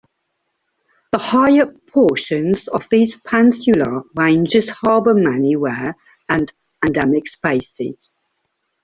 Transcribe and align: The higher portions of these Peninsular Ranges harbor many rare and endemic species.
The 1.11 1.19
higher 1.19 1.67
portions 1.67 2.67
of 2.67 2.87
these 2.89 3.17
Peninsular 3.17 4.01
Ranges 4.15 4.71
harbor 4.71 5.13
many 5.13 5.55
rare 5.55 5.95
and 6.27 6.51
endemic 6.83 7.27
species. 7.27 8.11